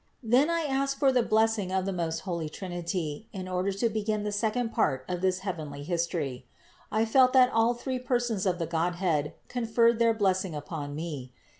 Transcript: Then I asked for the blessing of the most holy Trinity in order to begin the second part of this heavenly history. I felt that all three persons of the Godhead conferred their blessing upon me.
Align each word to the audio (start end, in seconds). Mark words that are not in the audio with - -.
Then 0.23 0.49
I 0.49 0.61
asked 0.63 0.97
for 0.97 1.11
the 1.11 1.21
blessing 1.21 1.71
of 1.71 1.85
the 1.85 1.93
most 1.93 2.21
holy 2.21 2.49
Trinity 2.49 3.27
in 3.33 3.47
order 3.47 3.71
to 3.73 3.87
begin 3.87 4.23
the 4.23 4.31
second 4.31 4.71
part 4.71 5.05
of 5.07 5.21
this 5.21 5.41
heavenly 5.45 5.83
history. 5.83 6.47
I 6.91 7.05
felt 7.05 7.33
that 7.33 7.51
all 7.53 7.75
three 7.75 7.99
persons 7.99 8.47
of 8.47 8.57
the 8.57 8.65
Godhead 8.65 9.35
conferred 9.47 9.99
their 9.99 10.15
blessing 10.15 10.55
upon 10.55 10.95
me. 10.95 11.33